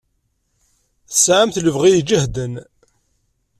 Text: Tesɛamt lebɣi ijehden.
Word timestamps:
Tesɛamt 1.09 1.61
lebɣi 1.65 1.89
ijehden. 1.99 2.53